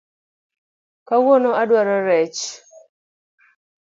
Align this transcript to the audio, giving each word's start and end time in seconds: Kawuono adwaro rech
Kawuono 1.07 1.49
adwaro 1.61 1.95
rech 2.07 2.41